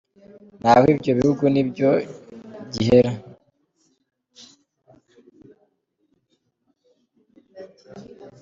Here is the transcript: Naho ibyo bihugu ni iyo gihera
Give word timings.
Naho 0.61 0.85
ibyo 0.93 1.11
bihugu 1.19 1.43
ni 1.53 1.59
iyo 1.65 1.91
gihera 2.73 3.11